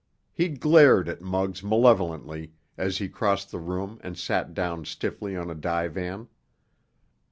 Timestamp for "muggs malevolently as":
1.21-2.97